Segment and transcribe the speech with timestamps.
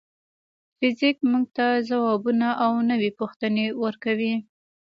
[0.77, 4.33] فزیک موږ ته ځوابونه او نوې پوښتنې ورکوي.